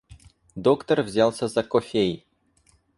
Доктор 0.55 1.03
взялся 1.03 1.47
за 1.47 1.61
кофей. 1.61 2.25